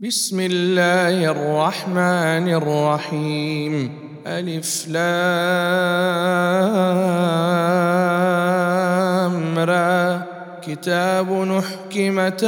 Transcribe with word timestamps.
بسم 0.00 0.40
الله 0.40 1.30
الرحمن 1.30 2.48
الرحيم 2.54 3.90
ألف 4.26 4.88
لام 4.88 5.08
را 9.58 10.22
كتاب 10.62 11.32
نحكمت 11.32 12.44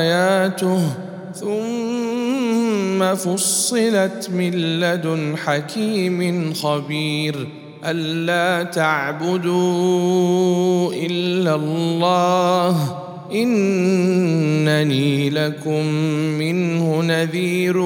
آياته 0.00 0.82
ثم 1.34 3.14
فصلت 3.14 4.30
من 4.30 4.80
لدن 4.80 5.36
حكيم 5.36 6.54
خبير 6.54 7.48
ألا 7.84 8.62
تعبدوا 8.62 9.52
إلا 10.92 11.54
الله 11.54 13.03
إنني 13.32 15.30
لكم 15.30 15.84
منه 16.38 17.02
نذير 17.02 17.76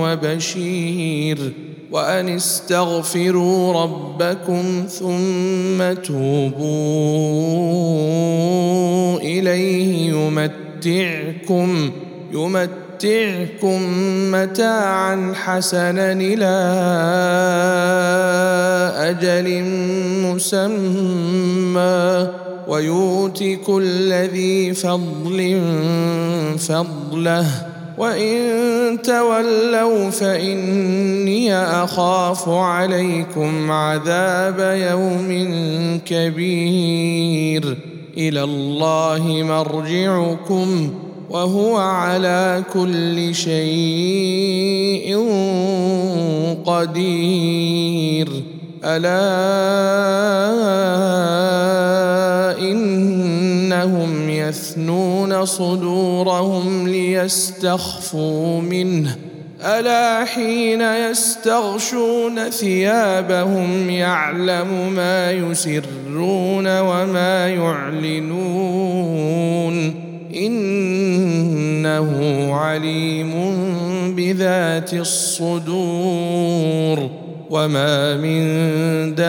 وبشير. 0.00 1.52
وأن 1.90 2.28
استغفروا 2.28 3.82
ربكم 3.82 4.86
ثم 4.88 5.92
توبوا 6.02 6.68
إليه 9.18 10.10
يمتعكم 10.10 11.90
يمتعكم 12.32 13.80
متاعا 14.32 15.32
حسنا 15.34 16.12
إلى 16.12 16.56
أجل 19.10 19.62
مسمى. 20.24 22.28
ويؤت 22.68 23.44
كل 23.66 24.12
ذي 24.12 24.74
فضل 24.74 25.60
فضله. 26.58 27.46
وإن 27.98 28.38
تولوا 29.02 30.10
فإني 30.10 31.56
أخاف 31.56 32.48
عليكم 32.48 33.70
عذاب 33.70 34.78
يوم 34.90 35.28
كبير. 36.06 37.76
إلى 38.16 38.44
الله 38.44 39.42
مرجعكم 39.42 40.90
وهو 41.30 41.76
على 41.76 42.64
كل 42.72 43.34
شيء 43.34 45.16
قدير. 46.66 48.28
ألا 48.84 49.18
يثنون 54.48 55.44
صدورهم 55.44 56.88
ليستخفوا 56.88 58.60
منه. 58.60 59.16
ألا 59.62 60.24
حين 60.24 60.80
يستغشون 60.80 62.50
ثيابهم 62.50 63.90
يعلم 63.90 64.92
ما 64.96 65.32
يسرون 65.32 66.80
وما 66.80 67.48
يعلنون. 67.48 68.94
إنه 70.36 72.10
عليم 72.54 73.32
بذات 74.16 74.94
الصدور. 74.94 76.98
وما 77.50 78.16
من 78.16 79.14
دابة 79.14 79.28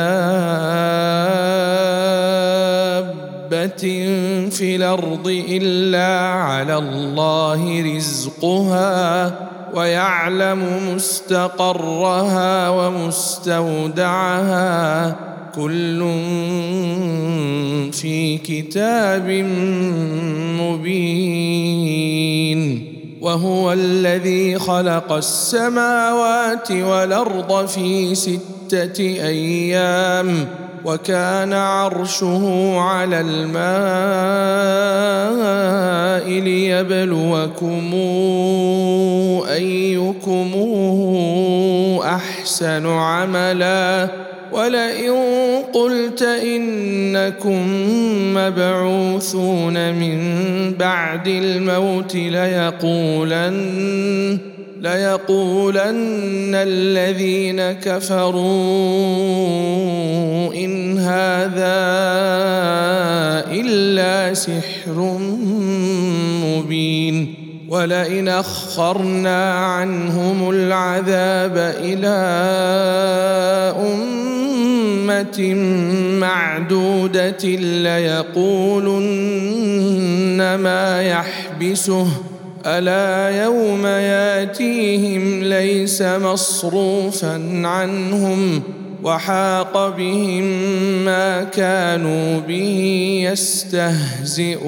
في 4.50 4.76
الأرض 4.76 5.28
الا 5.50 6.20
على 6.30 6.78
الله 6.78 7.96
رزقها 7.96 9.36
ويعلم 9.74 10.94
مستقرها 10.96 12.70
ومستودعها 12.70 14.10
كل 15.56 16.00
في 17.92 18.38
كتاب 18.38 19.30
مبين 20.60 22.20
وهو 23.22 23.74
الذي 23.74 24.60
خلق 24.60 25.12
السماوات 25.12 26.72
والارض 26.72 27.68
في 27.68 28.16
سته 28.16 29.00
أيام 29.00 30.48
وكان 30.86 31.54
عرشه 31.54 32.76
على 32.80 33.22
الماء 33.22 33.90
ليبلوكم 36.30 37.92
أيكم 39.54 40.52
أحسن 42.04 42.88
عملا 42.88 44.08
ولئن 44.52 45.14
قلت 45.74 46.22
إنكم 46.22 47.68
مبعوثون 48.34 49.94
من 49.94 50.20
بعد 50.80 51.28
الموت 51.28 52.16
ليقولن 52.16 53.60
ليقولن 54.82 56.56
الذين 56.56 57.72
كفروا 57.72 58.40
إن 60.54 61.00
هذا 61.00 61.80
إلا 63.52 64.34
سحر 64.34 65.20
مبين 66.44 67.34
ولئن 67.70 68.28
أخرنا 68.28 69.54
عنهم 69.54 70.50
العذاب 70.50 71.76
إلى 71.84 72.18
أمة 73.80 75.54
معدودة 76.20 77.46
ليقولن 77.84 79.00
ما 80.56 81.02
يحبسه 81.02 82.08
ألا 82.66 83.44
يوم 83.44 83.86
ياتيهم 83.86 85.44
ليس 85.44 86.02
مصروفا 86.02 87.62
عنهم 87.64 88.62
وحاق 89.04 89.96
بهم 89.98 90.44
ما 91.06 91.44
كانوا 91.44 92.40
به 92.40 93.20
يستهزئون. 93.32 94.60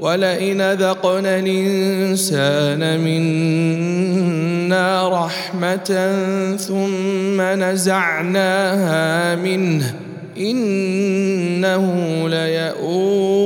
ولئن 0.00 0.72
ذقنا 0.72 1.38
الإنسان 1.38 3.00
منا 3.00 4.88
رحمة 5.24 6.16
ثم 6.56 7.40
نزعناها 7.40 9.34
منه 9.34 9.94
إنه 10.40 11.84
ليئوس 12.28 13.40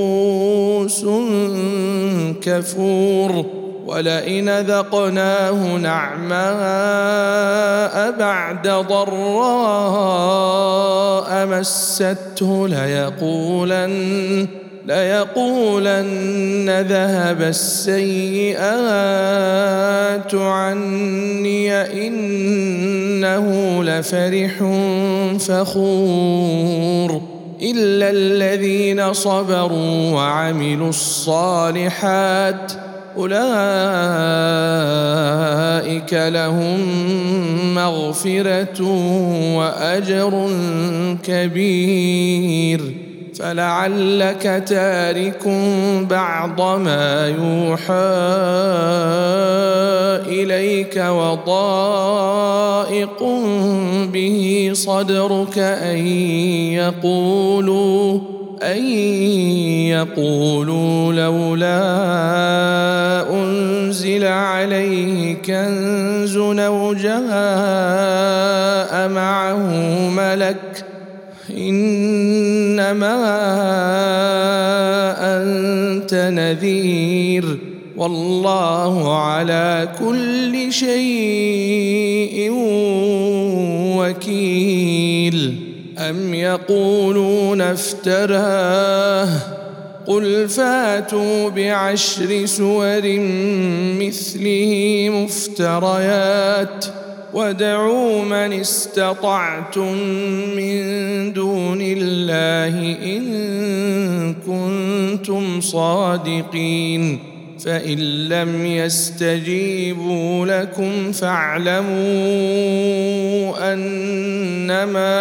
كفور. 2.42 3.44
ولئن 3.86 4.50
ذقناه 4.60 5.76
نعماء 5.76 6.34
بعد 8.18 8.68
ضراء 8.68 9.06
مسته 11.46 12.68
ليقولن 12.68 14.48
ليقولن 14.86 16.70
ذهب 16.88 17.42
السيئات 17.42 18.64
عني 20.34 21.72
إنه 22.06 23.78
لفرح 23.84 24.52
فخور 25.38 27.22
إلا 27.62 28.10
الذين 28.10 29.12
صبروا 29.12 30.10
وعملوا 30.10 30.88
الصالحات 30.88 32.72
أولئك 33.16 33.34
لهم 36.12 36.80
مغفرة 37.74 38.82
وأجر 39.56 40.50
كبير 41.22 43.03
فلعلك 43.44 44.64
تارك 44.66 45.48
بعض 46.10 46.60
ما 46.80 47.28
يوحى 47.28 48.14
إليك 50.26 50.96
وضائق 50.96 52.42
به 54.12 54.70
صدرك 54.72 55.58
أن 55.58 56.06
يقولوا 56.72 58.20
أن 58.62 58.84
يقولوا 59.92 61.12
لولا 61.12 61.80
أنزل 63.30 64.24
عليه 64.24 65.34
كنز 65.34 66.36
أو 66.36 66.94
جاء 66.94 67.18
معه 69.08 69.68
ملك 70.08 70.93
إنما 71.56 73.14
أنت 75.20 75.74
انت 76.04 76.14
نذير 76.14 77.58
والله 77.96 79.18
على 79.18 79.88
كل 79.98 80.72
شيء 80.72 82.50
وكيل. 83.98 85.56
أم 85.98 86.34
يقولون 86.34 87.60
افتراه؟ 87.60 89.28
قل 90.06 90.48
فاتوا 90.48 91.48
بعشر 91.48 92.46
سور 92.46 93.18
مثله 94.00 95.08
مفتريات. 95.12 96.84
ودعوا 97.34 98.24
من 98.24 98.52
استطعتم 98.60 99.92
من 100.56 100.82
دون 101.32 101.78
الله 101.80 102.96
ان 103.04 104.34
كنتم 104.46 105.60
صادقين 105.60 107.18
فان 107.64 108.28
لم 108.28 108.66
يستجيبوا 108.66 110.46
لكم 110.46 111.12
فاعلموا 111.12 111.94
انما 113.72 115.14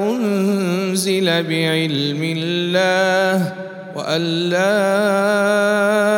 انزل 0.00 1.24
بعلم 1.24 2.34
الله 2.36 3.52
وان 3.96 4.20
لا 4.50 6.17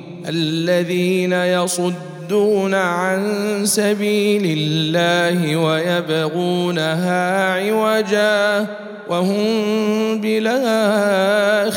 الذين 0.27 1.33
يصدون 1.33 2.73
عن 2.73 3.21
سبيل 3.63 4.57
الله 4.57 5.55
ويبغونها 5.57 7.53
عوجا 7.53 8.67
وهم 9.09 10.21
بالآخرة 10.21 11.71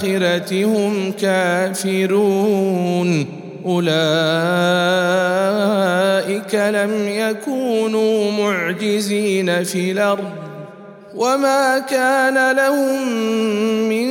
هم 0.65 1.13
كافرون. 1.13 2.07
أولئك 3.67 3.85
لم 6.55 7.09
يكونوا 7.09 8.31
معجزين 8.33 9.65
في 9.65 9.93
الأرض. 9.93 10.54
وما 11.17 11.79
كان 11.79 12.57
لهم 12.57 13.09
من 13.89 14.07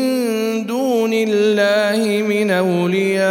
دون 0.65 1.11
الله 1.13 2.23
من 2.27 2.51
اولياء 2.51 3.23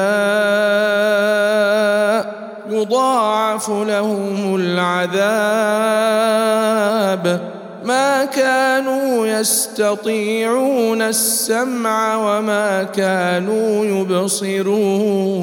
يضاعف 2.71 3.71
لهم 3.71 4.57
العذاب 4.57 5.93
ما 7.85 8.25
كانوا 8.25 9.27
يستطيعون 9.27 11.03
السمع 11.03 12.17
وما 12.17 12.83
كانوا 12.83 13.85
يبصرون 13.85 15.43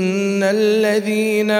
ان 0.41 0.47
الذين 0.55 1.51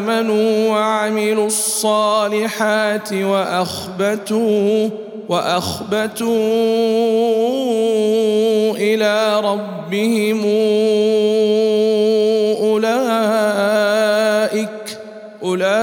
امنوا 0.00 0.68
وعملوا 0.70 1.46
الصالحات 1.46 3.12
واخبتوا 3.12 4.88
واخبتوا 5.28 6.30
إلى 8.76 9.40
ربهم 9.40 10.44
اولئك 12.60 13.38
اولئك 15.42 15.80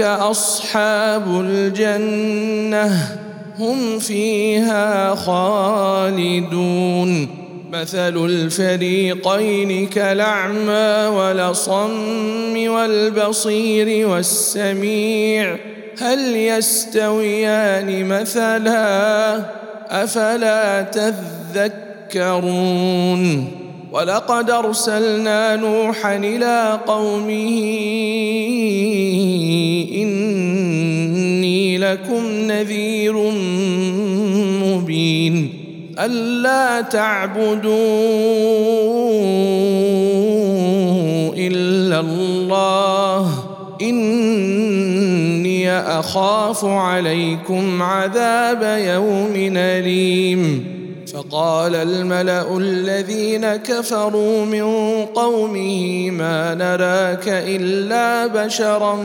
اصحاب 0.00 1.40
الجنه 1.40 3.16
هم 3.58 3.98
فيها 3.98 5.14
خالدون 5.14 6.66
مثل 7.80 8.24
الفريقين 8.24 9.86
كالأعمى 9.86 11.16
ولصم 11.16 12.68
والبصير 12.68 14.08
والسميع. 14.08 15.56
هل 15.98 16.36
يستويان 16.36 18.04
مثلا؟ 18.08 19.42
أفلا 19.90 20.82
تذكرون. 22.12 23.50
ولقد 23.92 24.50
أرسلنا 24.50 25.56
نوحا 25.56 26.16
إلى 26.16 26.80
قومه 26.86 27.58
إن 29.94 31.76
لكم 31.80 32.24
نذير 32.26 33.16
مبين. 34.62 35.55
ألا 35.98 36.80
تعبدوا 36.80 37.74
إلا 41.36 42.00
الله. 42.00 43.32
إني 43.82 45.78
أخاف 45.78 46.64
عليكم 46.64 47.82
عذاب 47.82 48.78
يوم 48.80 49.56
أليم. 49.56 50.76
فقال 51.12 51.74
الملأ 51.74 52.58
الذين 52.58 53.56
كفروا 53.56 54.44
من 54.44 54.62
قومه 55.04 56.10
ما 56.10 56.54
نراك 56.54 57.28
إلا 57.28 58.26
بشرا 58.26 58.96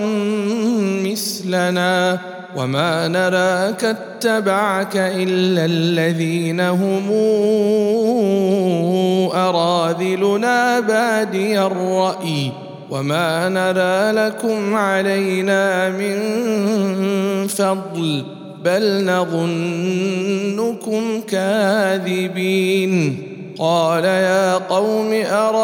مثلنا. 1.04 2.20
وما 2.56 3.08
نراك 3.08 3.84
اتبعك 3.84 4.98
الا 4.98 5.66
الذين 5.66 6.60
هم 6.60 7.12
اراذلنا 9.34 10.80
بادي 10.80 11.62
الراي 11.62 12.52
وما 12.90 13.50
نرى 13.50 14.12
لكم 14.12 14.76
علينا 14.76 15.90
من 15.90 16.18
فضل 17.48 18.24
بل 18.66 19.06
نظنكم 19.06 20.02
كاذبين 21.22 23.18
قال 23.60 24.06
يا 24.06 24.54
قوم 24.58 25.14
ارايتم 25.32 25.62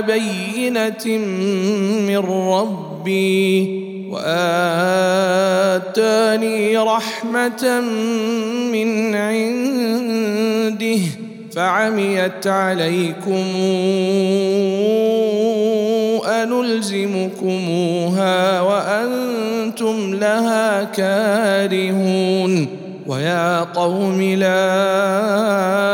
بينه 0.00 1.18
من 2.06 2.18
ربي 2.18 3.84
واتاني 4.10 4.78
رحمه 6.78 7.80
من 8.72 9.14
عنده 9.14 10.98
فعميت 11.52 12.46
عليكم 12.46 13.44
أنلزمكموها 16.42 18.60
وأنتم 18.60 20.14
لها 20.14 20.84
كارهون 20.84 22.66
ويا 23.06 23.60
قوم 23.60 24.22
لا 24.22 25.93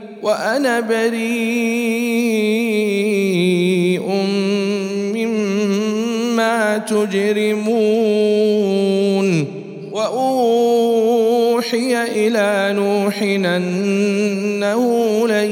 وأنا 0.23 0.79
بريء 0.79 1.21
مما 5.15 6.77
تجرمون 6.77 8.01
وأوحي 9.91 12.03
إلى 12.03 12.73
نوح 12.75 13.21
أنه 13.21 14.81
لن 15.27 15.51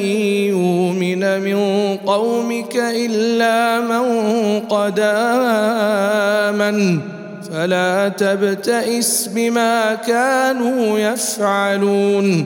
يؤمن 0.50 1.42
من 1.42 1.58
قومك 1.98 2.76
إلا 2.76 3.80
من 3.80 4.60
قد 4.60 5.00
آمن. 6.50 7.00
فلا 7.52 8.10
تبتئس 8.10 9.30
بما 9.36 9.96
كانوا 9.96 11.00
يفعلون. 11.00 12.46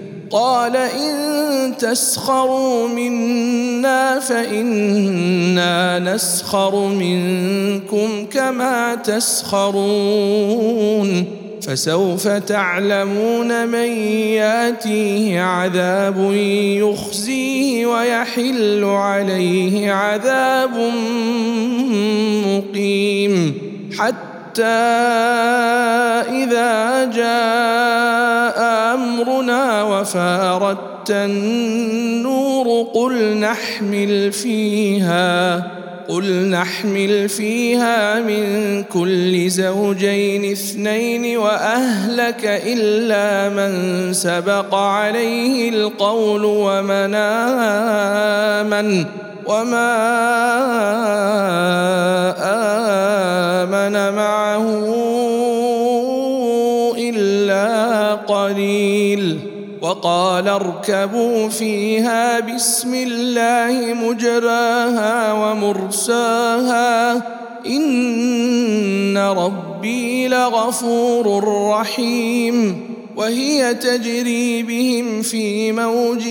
قال 0.31 0.75
إن 0.75 1.77
تسخروا 1.77 2.87
منا 2.87 4.19
فإنا 4.19 5.99
نسخر 5.99 6.75
منكم 6.85 8.25
كما 8.31 8.95
تسخرون 8.95 9.81
فسوف 11.61 12.27
تعلمون 12.27 13.67
من 13.67 13.91
ياتيه 14.33 15.41
عذاب 15.41 16.33
يخزيه 16.81 17.85
ويحل 17.85 18.83
عليه 18.83 19.91
عذاب 19.91 20.91
مقيم 22.45 23.53
حتى 23.99 24.30
إذا 26.29 27.05
جاء 27.05 28.57
أمرنا 28.93 29.83
وفارت 29.83 31.11
النور 31.11 32.87
قل 32.93 33.37
نحمل 33.37 34.31
فيها 34.31 35.67
قل 36.07 36.49
نحمل 36.49 37.29
فيها 37.29 38.19
من 38.19 38.83
كل 38.83 39.49
زوجين 39.49 40.51
اثنين 40.51 41.37
وأهلك 41.37 42.45
إلا 42.45 43.49
من 43.49 44.13
سبق 44.13 44.75
عليه 44.75 45.69
القول 45.69 46.45
ومن 46.45 47.15
آمن. 48.65 49.05
وما 49.45 49.91
امن 53.63 54.15
معه 54.15 54.65
الا 56.97 58.15
قليل 58.15 59.39
وقال 59.81 60.47
اركبوا 60.47 61.49
فيها 61.49 62.39
بسم 62.39 62.93
الله 62.93 63.93
مجراها 63.93 65.33
ومرساها 65.33 67.13
ان 67.65 69.17
ربي 69.17 70.27
لغفور 70.27 71.43
رحيم 71.71 72.91
وهي 73.21 73.73
تجري 73.73 74.63
بهم 74.63 75.21
في 75.21 75.71
موج 75.71 76.23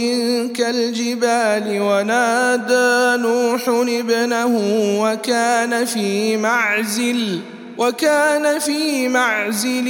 كالجبال 0.55 1.81
ونادى 1.81 3.23
نوح 3.23 3.69
ابنه 3.69 4.61
وكان 5.03 5.85
في 5.85 6.37
معزل 6.37 7.41
وكان 7.79 8.59
في 8.59 9.09
معزل 9.09 9.89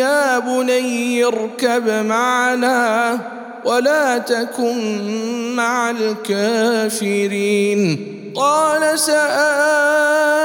يا 0.00 0.38
بني 0.38 1.24
اركب 1.24 1.88
معنا 1.88 3.18
ولا 3.64 4.18
تكن 4.18 5.56
مع 5.56 5.90
الكافرين. 5.90 7.34
قال 8.34 8.98
سآوي 8.98 10.44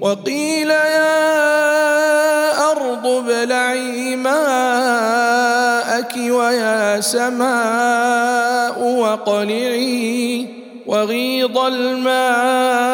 وقيل 0.00 0.70
يا 0.70 1.34
أرض 2.70 3.06
ابلعي 3.06 4.16
ماءك 4.16 5.34
ويا 6.16 7.00
سماء 7.00 8.82
وقلعي 8.82 10.46
وغيض 10.86 11.58
الماء 11.58 12.84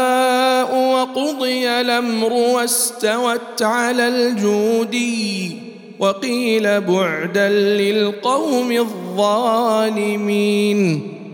وقضي 0.76 1.68
الأمر 1.68 2.32
واستوت 2.32 3.62
على 3.62 4.08
الجودي 4.08 5.58
وقيل 5.98 6.80
بعدا 6.80 7.48
للقوم 7.48 8.72
الظالمين 8.72 10.30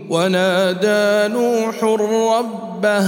ونادى 0.09 1.33
نوح 1.33 1.83
ربه 1.83 3.07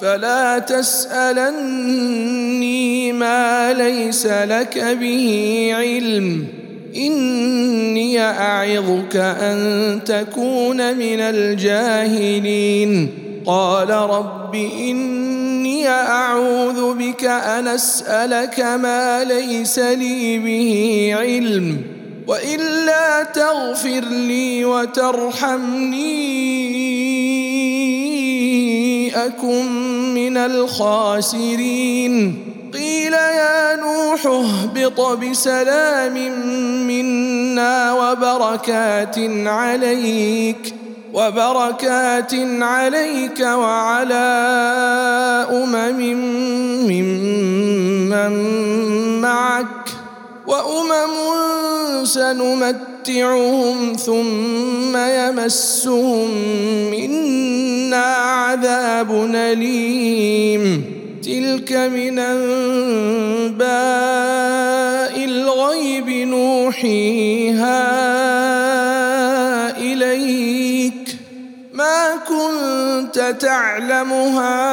فلا 0.00 0.58
تسألني 0.58 1.12
ما 3.12 3.72
ليس 3.72 4.26
لك 4.26 4.96
به 5.00 5.70
علم. 5.74 6.46
إني 6.96 8.20
أعظك 8.20 9.16
أن 9.16 10.00
تكون 10.06 10.96
من 10.96 11.20
الجاهلين. 11.20 13.08
قال 13.46 13.90
رب 13.90 14.54
إني 14.54 15.88
أعوذ 15.88 16.94
بك 16.94 17.24
أن 17.24 17.68
أسألك 17.68 18.60
ما 18.60 19.24
ليس 19.24 19.78
لي 19.78 20.38
به 20.38 21.12
علم. 21.18 21.76
وإلا 22.26 23.22
تغفر 23.22 24.04
لي 24.10 24.64
وترحمني. 24.64 26.38
اكن 29.14 29.64
من 30.14 30.36
الخاسرين 30.36 32.38
قيل 32.74 33.12
يا 33.12 33.76
نوح 33.76 34.26
اهبط 34.26 35.00
بسلام 35.00 36.14
منا 36.86 37.92
وبركات 37.92 39.16
عليك 39.46 40.74
وبركات 41.14 42.34
عليك 42.60 43.40
وعلى 43.40 44.14
امم 45.50 46.00
ممن 46.88 48.32
معك 49.20 49.66
وامم 50.46 51.10
سنمتعهم 53.08 53.96
ثم 53.96 54.96
يمسهم 54.96 56.30
منا 56.90 58.04
عذاب 58.04 59.30
أليم. 59.34 60.84
تلك 61.24 61.72
من 61.72 62.18
أنباء 62.18 63.64
الغيب 65.24 66.08
نوحيها 66.08 67.88
إليك. 69.78 71.16
ما 71.72 72.16
كنت 72.28 73.36
تعلمها 73.40 74.68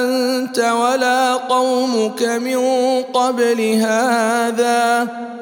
أنت 0.00 0.58
ولا 0.58 1.34
قومك 1.34 2.22
من 2.22 2.58
قبل 3.02 3.60
هذا. 3.82 5.08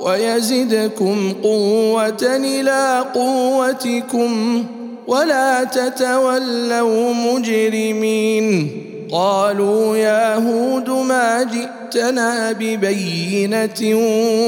ويزدكم 0.00 1.32
قوة 1.42 2.22
إلى 2.22 3.04
قوتكم 3.14 4.64
ولا 5.06 5.64
تتولوا 5.64 7.14
مجرمين. 7.14 8.82
قالوا 9.12 9.96
يا 9.96 10.34
هود 10.34 10.90
ما 10.90 11.42
جئتنا 11.42 12.52
ببينة 12.52 13.96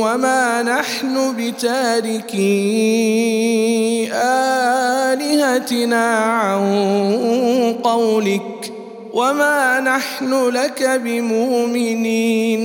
وما 0.03 0.63
نحن 0.63 1.35
بتاركي 1.39 2.39
آلهتنا 5.13 6.17
عن 6.17 6.63
قولك 7.83 8.73
وما 9.13 9.81
نحن 9.81 10.49
لك 10.49 11.01
بمؤمنين. 11.05 12.65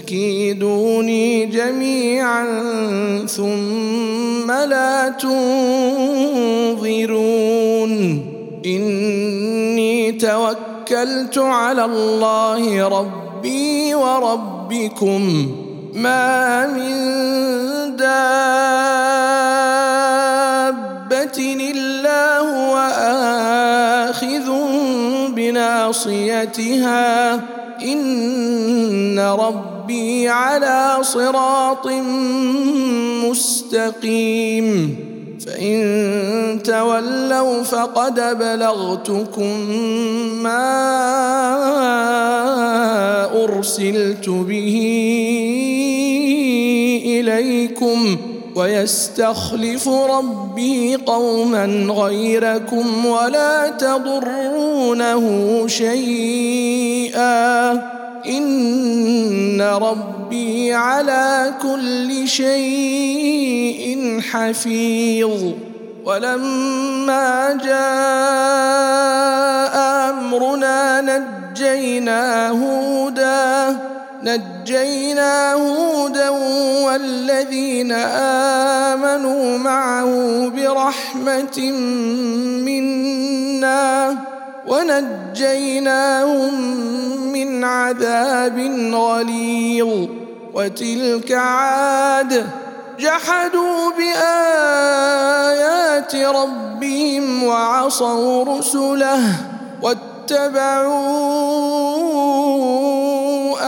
فكيدوني 0.00 1.46
جميعا 1.46 2.44
ثم 3.26 4.50
لا 4.50 5.08
تنظرون. 5.08 5.42
إني 8.66 10.12
توكلت 10.12 11.38
على 11.38 11.84
الله 11.84 12.88
ربي 12.88 13.94
وربكم. 13.94 15.50
ما 15.94 16.66
من 16.66 16.96
دابة 17.96 18.10
إلا 21.70 22.38
هو 22.38 22.76
آخذ 24.08 24.50
بناصيتها. 25.34 27.34
إن 27.84 29.18
ربي 29.18 29.69
ربي 29.90 30.28
على 30.28 30.98
صراط 31.02 31.86
مستقيم. 33.26 34.96
فإن 35.46 36.60
تولوا 36.64 37.62
فقد 37.62 38.38
بلغتكم 38.38 39.60
ما 40.42 40.66
أرسلت 43.44 44.28
به 44.28 44.76
إليكم 47.06 48.16
ويستخلف 48.54 49.88
ربي 49.88 50.96
قوما 50.96 51.64
غيركم 51.90 53.06
ولا 53.06 53.70
تضرونه 53.70 55.24
شيئا. 55.66 57.99
إن 58.26 59.60
ربي 59.60 60.74
على 60.74 61.54
كل 61.62 62.28
شيء 62.28 64.20
حفيظ. 64.30 65.52
ولما 66.04 67.58
جاء 67.64 67.80
أمرنا 70.10 71.00
نجينا 71.00 72.48
هودا 72.48 73.76
نجينا 74.22 75.52
هودا 75.52 76.28
والذين 76.84 77.92
آمنوا 78.92 79.58
معه 79.58 80.48
برحمة 80.48 81.60
منا. 82.66 84.16
ونجيناهم 84.70 86.54
من 87.32 87.64
عذاب 87.64 88.58
غليظ. 88.94 90.08
وتلك 90.54 91.32
عاد 91.32 92.46
جحدوا 93.00 93.90
بآيات 93.98 96.14
ربهم 96.14 97.44
وعصوا 97.44 98.58
رسله 98.58 99.22
واتبعوا 99.82 100.94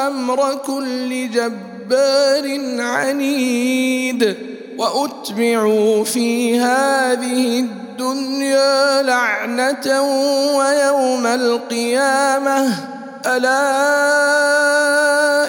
أمر 0.06 0.54
كل 0.66 1.30
جبار 1.30 2.60
عنيد. 2.80 4.36
وأتبعوا 4.78 6.04
في 6.04 6.60
هذه 6.60 7.58
الدنيا 7.58 7.81
لعنة 9.02 10.02
ويوم 10.56 11.26
القيامة. 11.26 12.74
ألا 13.26 13.62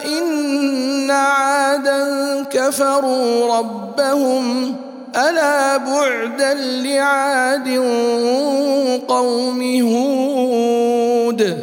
إن 0.05 1.11
عادا 1.11 2.03
كفروا 2.51 3.57
ربهم. 3.57 4.75
ألا 5.15 5.77
بعدا 5.77 6.53
لعاد 6.53 7.67
قوم 9.07 9.61
هود. 9.81 11.62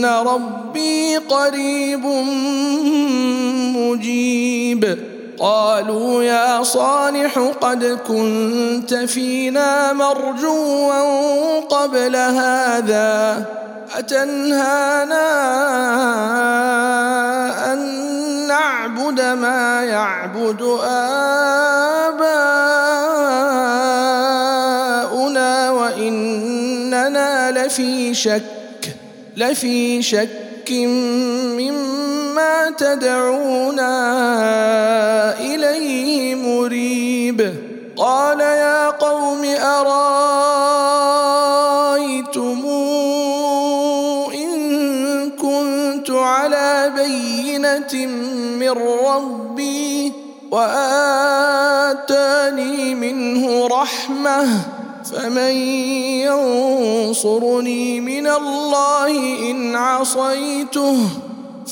ان 0.00 0.26
ربي 0.26 1.16
قريب 1.16 2.04
مجيب. 3.76 4.98
قالوا 5.38 6.22
يا 6.22 6.62
صالح 6.62 7.38
قد 7.60 7.98
كنت 8.08 8.94
فينا 8.94 9.92
مرجوا 9.92 11.60
قبل 11.60 12.16
هذا 12.16 13.44
اتنهانا 13.96 15.26
ان 17.72 17.78
نعبد 18.48 19.20
ما 19.20 19.84
يعبد 19.84 20.62
اباؤنا 22.12 22.50
واننا 25.70 27.50
لفي 27.50 28.14
شك 28.14 28.59
لفي 29.40 30.02
شك 30.02 30.70
مما 31.56 32.70
تدعونا 32.78 33.94
إليه 35.40 36.34
مريب. 36.34 37.54
قال 37.96 38.40
يا 38.40 38.90
قوم 38.90 39.44
أرأيتم 39.44 40.20
إن 44.34 45.30
كنت 45.30 46.10
على 46.10 46.92
بينة 46.96 48.06
من 48.60 48.70
ربي 49.06 50.12
وآتاني 50.50 51.94
منه 52.94 53.66
رحمة 53.66 54.79
فمن 55.12 55.54
ينصرني 56.22 58.00
من 58.00 58.26
الله 58.26 59.10
إن 59.50 59.76
عصيته 59.76 60.96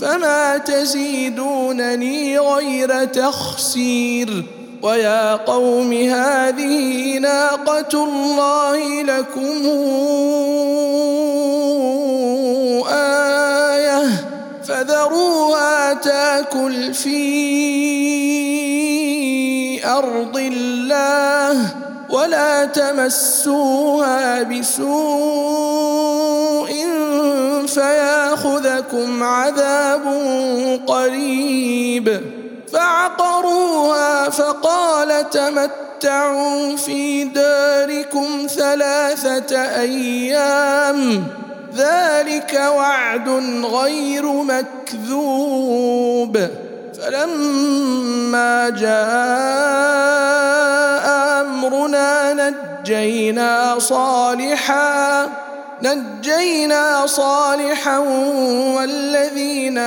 فما 0.01 0.59
تزيدونني 0.59 2.39
غير 2.39 3.05
تخسير 3.05 4.45
ويا 4.83 5.35
قوم 5.37 5.93
هذه 5.93 7.19
ناقة 7.19 8.05
الله 8.05 9.03
لكم 9.03 9.67
آية 12.89 14.03
فذروها 14.65 15.93
تاكل 15.95 16.95
في 16.95 17.19
أرض 19.87 20.37
الله 20.37 21.88
ولا 22.11 22.65
تمسوها 22.65 24.43
بسوء 24.43 24.89
فياخذكم 27.67 29.23
عذاب 29.23 30.03
قريب. 30.87 32.21
فعقروها 32.73 34.31
فقال 34.31 35.31
تمتعوا 35.31 36.77
في 36.77 37.25
داركم 37.25 38.47
ثلاثة 38.57 39.57
أيام. 39.81 41.25
ذلك 41.77 42.63
وعد 42.77 43.29
غير 43.65 44.27
مكذوب. 45.03 46.39
فلما 47.03 48.71
جاء 48.71 50.58
امرنا 51.95 52.51
نجينا 52.81 53.79
صالحا 53.79 55.29
نجينا 55.83 57.07
صالحا 57.07 57.99
والذين 58.77 59.79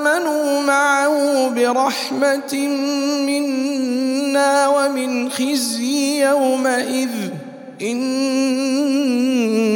آمنوا 0.00 0.60
معه 0.60 1.48
برحمة 1.48 2.54
منا 3.26 4.68
ومن 4.68 5.30
خزي 5.30 6.24
يومئذ. 6.24 7.10
إن 7.82 8.64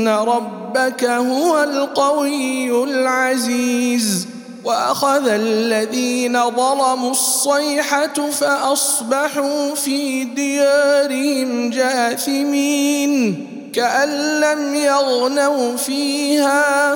ربك 0.09 1.05
هو 1.05 1.63
القوي 1.63 2.85
العزيز. 2.85 4.34
وأخذ 4.65 5.29
الذين 5.29 6.51
ظلموا 6.51 7.11
الصيحة 7.11 8.31
فأصبحوا 8.31 9.75
في 9.75 10.25
ديارهم 10.25 11.71
جاثمين 11.71 13.47
كأن 13.75 14.41
لم 14.41 14.75
يغنوا 14.75 15.77
فيها. 15.77 16.95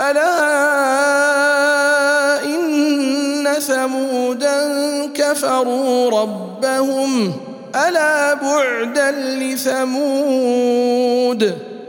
ألا 0.00 0.34
إن 2.44 3.48
ثمودا 3.60 4.66
كفروا 5.14 6.10
ربهم. 6.10 7.32
ألا 7.88 8.34
بعدا 8.34 9.10
لثمود. 9.40 10.16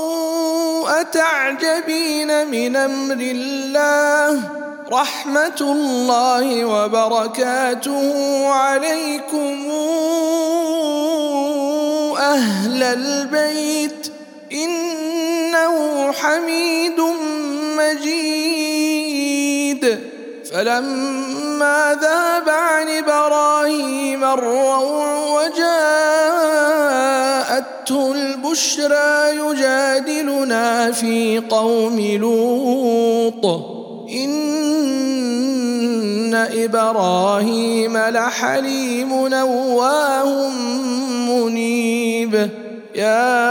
أتعجبين 1.14 2.46
من 2.46 2.76
أمر 2.76 3.16
الله 3.20 4.40
رحمة 4.92 5.60
الله 5.60 6.64
وبركاته 6.64 8.48
عليكم 8.48 9.70
أهل 12.18 12.82
البيت 12.82 14.12
إنه 14.52 16.12
حميد 16.12 17.00
مجيد 17.78 18.94
فلما 20.52 21.98
ذهب 22.02 22.48
عن 22.48 22.88
إبراهيم 22.88 24.24
الروع 24.24 25.46
وجاءته 27.84 28.12
البشرى 28.12 29.36
يجادلنا 29.36 30.92
في 30.92 31.42
قوم 31.50 32.00
لوط. 32.00 33.44
إن 34.10 34.34
إبراهيم 36.34 37.98
لحليم 37.98 39.28
نواه 39.28 40.48
منيب. 41.28 42.50
يا 42.94 43.44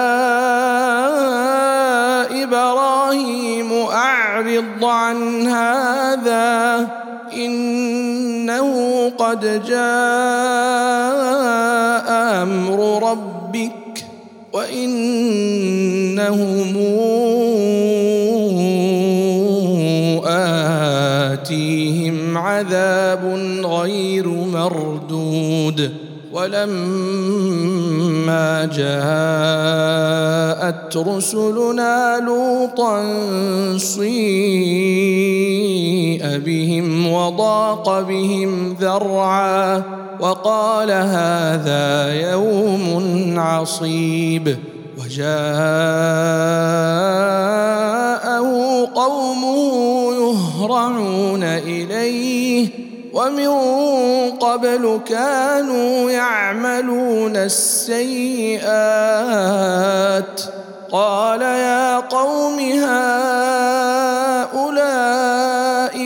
إبراهيم 2.44 3.74
أعرض 3.74 4.86
عن 4.86 5.48
هذا. 5.48 6.88
إنه 7.34 9.10
قد 9.18 9.64
جاء 9.68 9.84
أمر 12.44 13.12
ربك 13.12 13.83
وإنهم 14.54 16.44
آتيهم 21.34 22.38
عذاب 22.38 23.24
غير 23.66 24.28
مردود 24.28 26.03
ولما 26.34 27.46
جاءت 28.66 30.18
رسلنا 30.98 32.20
لوطا 32.26 33.04
صيء 33.78 34.04
بهم 36.38 37.08
وضاق 37.08 38.02
بهم 38.02 38.74
ذرعا 38.82 39.84
وقال 40.20 40.92
هذا 40.92 42.14
يوم 42.32 43.34
عصيب 43.38 44.58
وجاءه 44.98 45.34
قومه 48.96 50.14
يهرعون 50.14 51.44
إليه 51.44 52.83
ومن 53.14 53.48
قبل 54.32 55.00
كانوا 55.06 56.12
يعملون 56.12 57.36
السيئات. 57.36 58.64
قال 60.92 61.42
يا 61.42 62.00
قوم 62.00 62.60
هؤلاء 62.60 62.92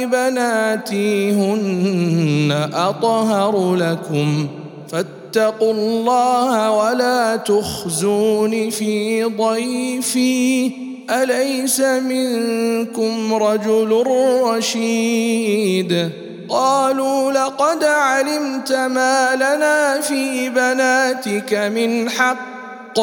بناتي 0.06 1.32
هن 1.32 2.70
أطهر 2.74 3.76
لكم. 3.76 4.48
فاتقوا 4.92 5.74
الله 5.74 6.72
ولا 6.72 7.36
تخزون 7.36 8.70
في 8.70 9.24
ضيفي. 9.24 10.72
أليس 11.10 11.80
منكم 11.80 13.34
رجل 13.34 14.04
رشيد؟ 14.44 16.10
قالوا 16.50 17.32
لقد 17.32 17.84
علمت 17.84 18.72
ما 18.74 19.36
لنا 19.36 20.02
في 20.02 20.50
بناتك 20.50 21.54
من 21.54 22.10
حق 22.10 23.00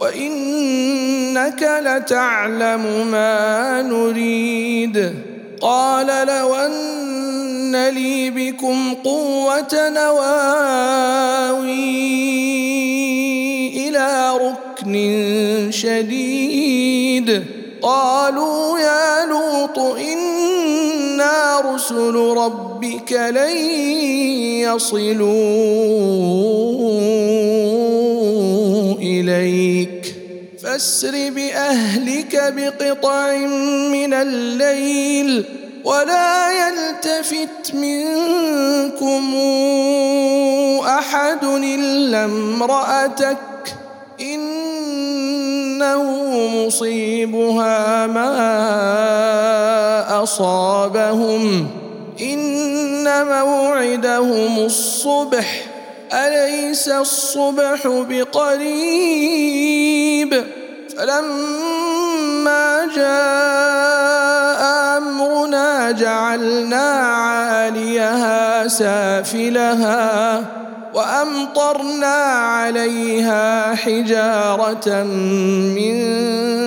وإنك 0.00 1.80
لتعلم 1.82 3.06
ما 3.10 3.82
نريد. 3.82 5.14
قال 5.60 6.06
لو 6.06 6.54
أن 6.54 7.88
لي 7.88 8.30
بكم 8.30 8.94
قوة 9.04 9.72
نواوي 9.74 11.66
إلى 13.88 14.32
ركن 14.36 15.68
شديد. 15.70 17.44
قالوا 17.82 18.78
يا 18.78 19.26
لوط 19.26 19.78
أنا 21.16 21.60
رسل 21.74 22.14
ربك 22.14 23.12
لن 23.12 23.56
يصلوا 24.60 25.26
إليك 29.00 30.14
فاسر 30.62 31.30
بأهلك 31.30 32.54
بقطع 32.56 33.36
من 33.92 34.14
الليل 34.14 35.44
ولا 35.84 36.68
يلتفت 36.68 37.74
منكم 37.74 39.34
أحد 40.84 41.44
إلا 41.44 42.24
امرأتك 42.24 43.38
إنه 45.76 46.66
مصيبها 46.66 48.06
ما 48.06 48.32
أصابهم. 50.22 51.70
إن 52.20 53.26
موعدهم 53.26 54.58
الصبح 54.58 55.64
أليس 56.12 56.88
الصبح 56.88 57.86
بقريب؟ 57.86 59.24
فلما 60.96 62.88
جاء 62.96 64.62
أمرنا 64.96 65.90
جعلنا 65.90 66.90
عاليها 66.90 68.68
سافلها. 68.68 70.44
وأمطرنا 70.96 72.16
عليها 72.56 73.74
حجارة 73.74 75.02
من 75.76 75.94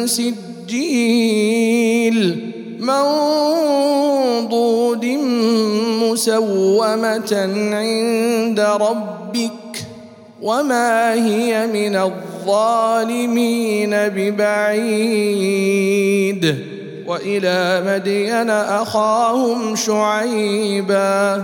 سجيل 0.07 1.39
منضود 2.79 3.95
مسومة 6.03 7.49
عند 7.73 8.59
ربك 8.59 9.51
وما 10.41 11.13
هي 11.13 11.67
من 11.67 11.95
الظالمين 11.95 13.89
ببعيد 13.91 15.39
وإلى 17.07 17.83
مدين 17.87 18.49
أخاهم 18.49 19.75
شعيبا 19.75 21.43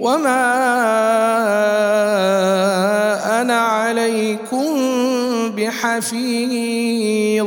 وما 0.00 0.44
أنا 3.40 3.58
عليكم 3.58 4.66
بحفيظ 5.56 7.46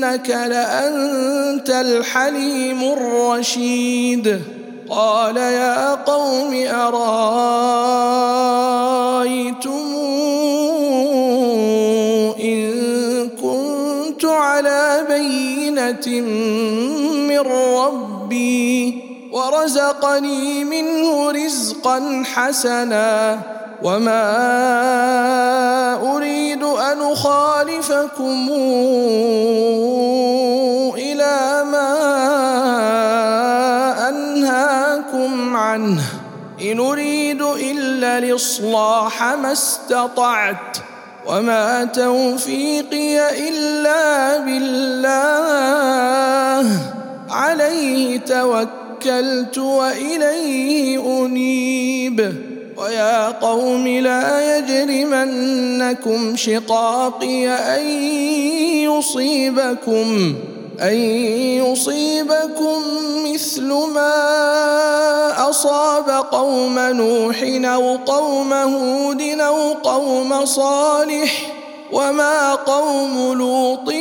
إنك 0.10 0.30
لأنت 0.30 1.70
الحليم 1.70 2.84
الرشيد. 2.94 4.42
قال 4.90 5.38
يا 5.38 5.96
قوم 5.96 6.66
أرأيتم 6.66 7.10
إن 12.44 13.30
كنت 13.42 14.26
على 14.26 15.06
بينة 15.10 16.22
من 17.30 17.40
ربي؟ 17.40 19.09
ورزقني 19.40 20.64
منه 20.64 21.32
رزقا 21.32 22.24
حسنا 22.26 23.40
وما 23.84 24.26
أريد 26.16 26.64
أن 26.64 27.02
أخالفكم 27.02 28.50
إلى 30.98 31.64
ما 31.72 31.92
أنهاكم 34.10 35.56
عنه. 35.56 36.04
إن 36.62 36.80
أريد 36.80 37.42
إلا 37.42 38.18
الإصلاح 38.18 39.24
ما 39.24 39.52
استطعت 39.52 40.78
وما 41.28 41.84
توفيقي 41.84 43.48
إلا 43.50 44.38
بالله. 44.38 45.60
عليه 47.30 48.18
توكلت 49.00 49.58
وإليه 49.58 51.26
أنيب. 51.26 52.36
ويا 52.78 53.30
قوم 53.30 53.88
لا 53.88 54.58
يجرمنكم 54.58 56.36
شقاقي 56.36 57.48
أن 57.48 57.86
يصيبكم 58.84 60.36
أن 60.82 60.94
يصيبكم 61.64 62.82
مثل 63.26 63.68
ما 63.68 65.50
أصاب 65.50 66.10
قوم 66.32 66.80
نوح 66.80 67.44
أو 67.44 67.96
قوم 67.96 68.54
هود 68.54 69.22
أو 69.22 69.74
قوم 69.74 70.46
صالح. 70.46 71.56
وما 71.92 72.56
قوم 72.56 73.34
لوط 73.34 73.94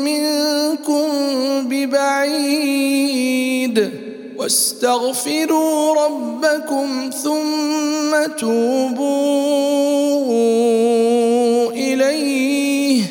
منكم 0.00 1.08
ببعيد. 1.68 3.39
واستغفروا 4.36 6.04
ربكم 6.04 7.10
ثم 7.22 8.32
توبوا 8.38 9.30
إليه. 11.70 13.02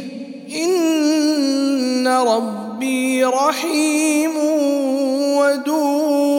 إن 0.55 2.07
ربي 2.07 3.23
رحيم 3.23 4.31
ودود. 5.37 6.38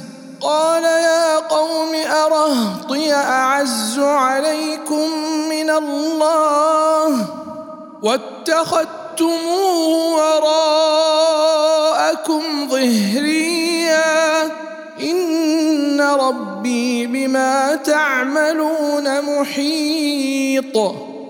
قال 0.41 0.83
يا 0.83 1.39
قوم 1.39 1.95
أرهطي 1.95 3.13
أعز 3.13 3.99
عليكم 3.99 5.09
من 5.49 5.69
الله 5.69 7.25
واتخذتم 8.03 9.47
وراءكم 10.13 11.09
ظهريا 12.69 14.43
إن 15.01 16.01
ربي 16.01 17.07
بما 17.07 17.75
تعملون 17.75 19.21
محيط 19.21 20.75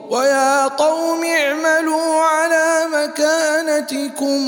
ويا 0.09 0.67
قوم 0.67 1.23
اعملوا 1.23 2.21
على 2.21 2.87
مكانتكم 2.93 4.47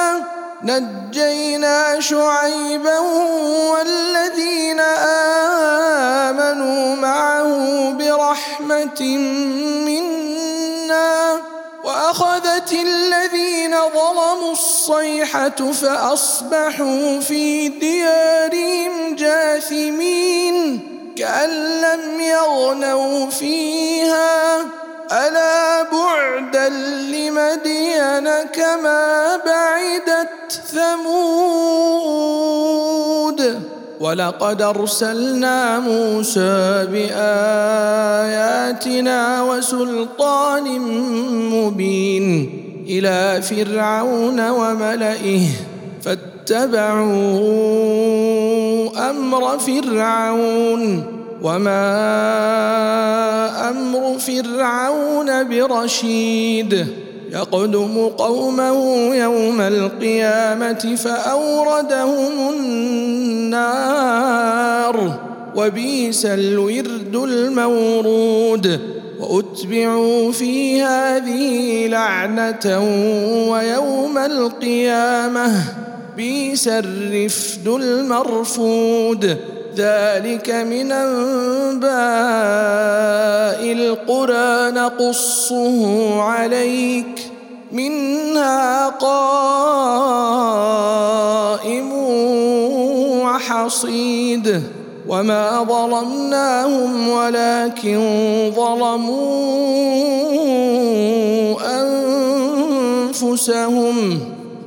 نجينا 0.63 1.99
شعيبا 1.99 2.99
والذين 3.71 4.79
آمنوا 6.29 6.95
معه 6.95 7.91
برحمة 7.91 9.01
منا 9.85 11.41
وأخذت 11.83 12.73
الذين 12.73 13.71
ظلموا 13.71 14.51
الصيحة 14.51 15.71
فأصبحوا 15.71 17.19
في 17.19 17.67
ديارهم 17.67 19.15
جاثمين 19.15 20.87
كأن 21.17 21.49
لم 21.81 22.19
يغنوا 22.19 23.29
فيها. 23.29 24.61
ألا 25.11 25.83
بعدا 25.83 26.69
لمدين 27.11 28.29
كما 28.53 29.37
بعدت 29.45 30.61
ثمود 30.71 32.11
ولقد 33.99 34.61
أرسلنا 34.61 35.79
موسى 35.79 36.87
بآياتنا 36.91 37.41
وسلطان 39.43 40.79
مبين 41.51 42.49
إلى 42.87 43.41
فرعون 43.41 44.49
وملئه 44.49 45.41
فاتبعوا 46.01 47.09
أمر 49.09 49.59
فرعون 49.59 51.20
وما 51.41 51.79
أمر 53.69 54.19
فرعون 54.19 55.49
برشيد 55.49 56.87
يقدم 57.31 58.07
قومه 58.17 59.15
يوم 59.15 59.61
القيامه 59.61 60.95
فاوردهم 60.95 62.49
النار 62.53 63.91
وبئس 65.55 66.25
الورد 66.25 67.15
المورود 67.15 68.79
واتبعوا 69.19 70.31
في 70.31 70.81
هذه 70.81 71.87
لعنه 71.87 72.79
ويوم 73.51 74.17
القيامه 74.17 75.63
بئس 76.17 76.67
الرفد 76.67 77.67
المرفود 77.67 79.37
ذلك 79.75 80.49
من 80.49 80.91
أنباء 80.91 81.91
القرى 83.71 84.71
نقصه 84.71 86.21
عليك 86.21 87.31
منها 87.71 88.89
قائم 88.89 89.91
وحصيد 93.23 94.63
وما 95.07 95.63
ظلمناهم 95.63 97.09
ولكن 97.09 97.99
ظلموا 98.55 99.91
أنفسهم 103.11 104.19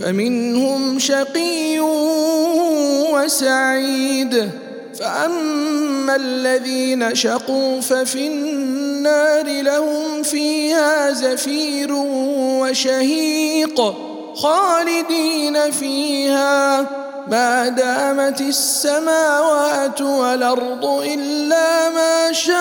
فمنهم 0.00 0.98
شقي 0.98 1.80
وسعيد. 3.12 4.50
فأما 5.00 6.16
الذين 6.16 7.14
شقوا 7.14 7.80
ففي 7.80 8.26
النار 8.26 9.62
لهم 9.62 10.22
فيها 10.22 11.12
زفير 11.12 11.88
وشهيق 12.62 13.94
خالدين 14.34 15.70
فيها. 15.70 16.86
ما 17.30 17.68
دامت 17.68 18.40
السماوات 18.40 20.00
والأرض 20.00 20.84
إلا 20.84 21.90
ما 21.90 22.32
شاء 22.32 22.58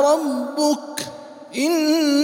ربك 0.00 1.06
إن 1.58 2.23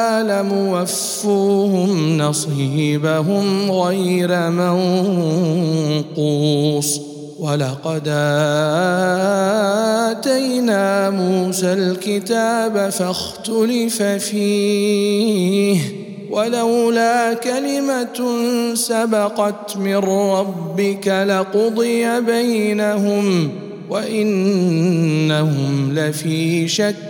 وأنا 0.00 0.42
لموفوهم 0.42 2.18
نصيبهم 2.18 3.70
غير 3.70 4.50
منقوص. 6.10 7.00
ولقد 7.40 8.08
آتينا 10.10 11.10
موسى 11.10 11.72
الكتاب 11.72 12.90
فاختلف 12.90 14.02
فيه 14.02 15.78
ولولا 16.30 17.34
كلمة 17.34 18.18
سبقت 18.74 19.76
من 19.76 19.96
ربك 19.96 21.08
لقضي 21.08 22.20
بينهم 22.20 23.50
وإنهم 23.90 25.92
لفي 25.94 26.68
شك 26.68 27.09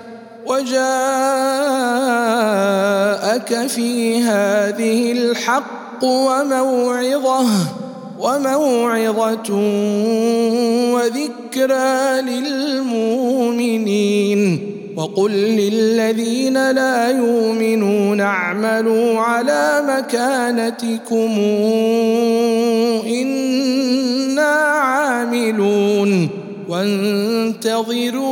وجاءك 0.51 0.81
في 3.67 4.21
هذه 4.23 5.11
الحق 5.11 6.03
وموعظة 6.03 7.45
وموعظة 8.19 9.49
وذكرى 10.93 12.21
للمؤمنين. 12.21 13.61
وقل 14.97 15.31
للذين 15.31 16.71
لا 16.71 17.09
يؤمنون 17.09 18.21
اعملوا 18.21 19.19
على 19.19 19.83
مكانتكم 19.87 21.39
إنا 23.07 24.55
عاملون. 24.83 26.29
وانتظروا 26.69 28.31